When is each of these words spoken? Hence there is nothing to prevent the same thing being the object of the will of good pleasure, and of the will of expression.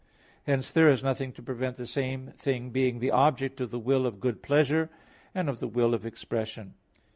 Hence 0.47 0.71
there 0.71 0.89
is 0.89 1.03
nothing 1.03 1.31
to 1.33 1.43
prevent 1.43 1.75
the 1.75 1.85
same 1.85 2.31
thing 2.31 2.71
being 2.71 2.97
the 2.97 3.11
object 3.11 3.61
of 3.61 3.69
the 3.69 3.77
will 3.77 4.07
of 4.07 4.19
good 4.19 4.41
pleasure, 4.41 4.89
and 5.35 5.47
of 5.47 5.59
the 5.59 5.67
will 5.67 5.93
of 5.93 6.07
expression. 6.07 6.73